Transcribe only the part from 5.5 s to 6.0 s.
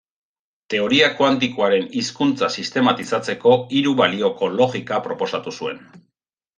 zuen.